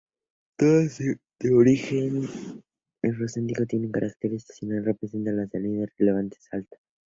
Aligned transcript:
Todas 0.57 0.93
son 0.93 1.21
de 1.39 1.53
origen 1.53 2.23
endorreico, 3.03 3.65
tienen 3.67 3.91
carácter 3.91 4.33
estacional 4.33 4.79
y 4.89 4.93
presentan 4.95 5.35
una 5.35 5.47
salinidad 5.47 5.89
relativamente 5.95 6.37
alta. 6.53 6.77